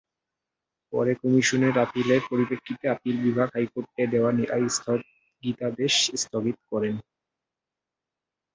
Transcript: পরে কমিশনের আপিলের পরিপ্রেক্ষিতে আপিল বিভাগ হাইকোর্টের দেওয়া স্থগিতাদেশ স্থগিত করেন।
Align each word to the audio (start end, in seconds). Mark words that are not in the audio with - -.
পরে 0.93 1.11
কমিশনের 1.21 1.75
আপিলের 1.85 2.21
পরিপ্রেক্ষিতে 2.29 2.85
আপিল 2.87 3.15
বিভাগ 3.25 3.47
হাইকোর্টের 3.55 4.07
দেওয়া 4.13 4.31
স্থগিতাদেশ 4.69 5.93
স্থগিত 6.15 6.57
করেন। 6.71 6.95